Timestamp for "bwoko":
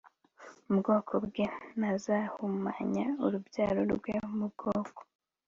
0.79-1.13, 4.53-5.01